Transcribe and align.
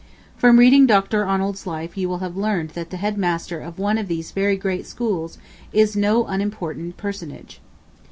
From 0.35 0.57
reading 0.57 0.87
Dr. 0.87 1.27
Arnold's 1.27 1.67
life 1.67 1.95
you 1.95 2.09
will 2.09 2.17
have 2.25 2.35
learned 2.35 2.71
that 2.71 2.89
the 2.89 2.97
head 2.97 3.19
master 3.19 3.59
of 3.59 3.77
one 3.77 3.99
of 3.99 4.07
these 4.07 4.31
very 4.31 4.57
great 4.57 4.87
schools 4.87 5.37
is 5.73 5.95
no 5.95 6.25
unimportant 6.25 6.97
personage. 6.97 7.61